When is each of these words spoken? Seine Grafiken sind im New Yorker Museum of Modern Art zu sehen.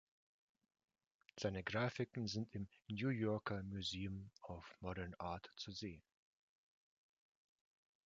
Seine 1.37 1.61
Grafiken 1.63 2.25
sind 2.25 2.51
im 2.55 2.67
New 2.87 3.09
Yorker 3.09 3.61
Museum 3.61 4.31
of 4.41 4.65
Modern 4.79 5.13
Art 5.19 5.51
zu 5.57 5.71
sehen. 5.71 6.01